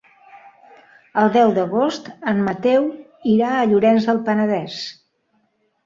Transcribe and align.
El 1.23 1.29
deu 1.35 1.53
d'agost 1.59 2.09
en 2.33 2.41
Mateu 2.49 2.89
irà 3.37 3.55
a 3.61 3.71
Llorenç 3.71 4.11
del 4.13 4.27
Penedès. 4.31 4.85